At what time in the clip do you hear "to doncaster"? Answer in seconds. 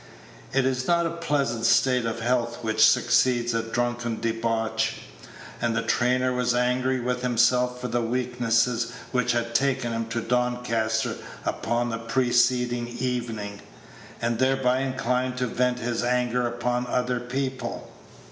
10.07-11.17